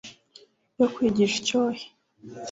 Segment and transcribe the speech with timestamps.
[0.77, 1.85] yo kwigisha icyohe,